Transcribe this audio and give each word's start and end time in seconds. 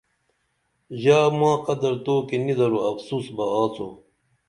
ژا 1.01 1.19
ما 1.39 1.51
قدر 1.65 1.93
تو 2.05 2.15
کی 2.27 2.37
نی 2.45 2.53
درو 2.59 2.79
افسوس 2.91 3.25
بہ 3.35 3.45
آڅو 3.61 3.89